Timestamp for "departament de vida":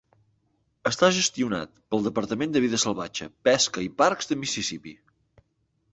2.09-2.79